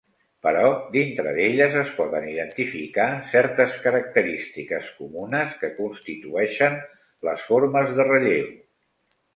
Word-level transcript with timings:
Però 0.45 0.69
dintre 0.93 1.33
d'elles 1.35 1.75
es 1.81 1.91
poden 1.97 2.25
identificar 2.31 3.07
certes 3.35 3.77
característiques 3.85 4.91
comunes 5.03 5.55
que 5.61 5.71
constitueixen 5.79 6.83
les 7.29 7.47
formes 7.53 7.95
de 8.01 8.11
relleu. 8.15 8.55